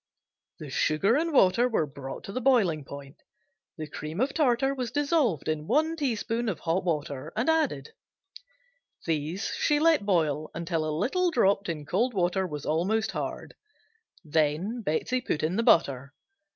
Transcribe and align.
The 0.57 0.71
sugar 0.71 1.15
and 1.15 1.31
water 1.31 1.69
were 1.69 1.85
brought 1.85 2.23
to 2.23 2.31
the 2.31 2.41
boiling 2.41 2.83
point, 2.83 3.17
the 3.77 3.87
cream 3.87 4.19
of 4.19 4.33
tartar 4.33 4.73
was 4.73 4.89
dissolved 4.89 5.47
in 5.47 5.67
one 5.67 5.95
teaspoon 5.95 6.49
of 6.49 6.61
hot 6.61 6.83
water 6.83 7.31
and 7.35 7.47
added; 7.47 7.91
these 9.05 9.49
she 9.59 9.79
let 9.79 10.03
boil 10.03 10.49
until 10.55 10.89
a 10.89 10.97
little 10.97 11.29
dropped 11.29 11.69
in 11.69 11.85
cold 11.85 12.15
water 12.15 12.47
was 12.47 12.65
almost 12.65 13.11
hard, 13.11 13.53
then 14.25 14.81
Betsey 14.81 15.21
put 15.21 15.43
in 15.43 15.55
the 15.55 15.61
butter. 15.61 16.15